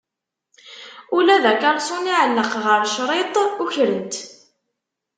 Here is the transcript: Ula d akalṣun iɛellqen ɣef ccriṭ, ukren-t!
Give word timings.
Ula 1.17 1.35
d 1.43 1.45
akalṣun 1.51 2.05
iɛellqen 2.13 2.61
ɣef 2.71 2.83
ccriṭ, 2.93 3.35
ukren-t! 3.63 4.15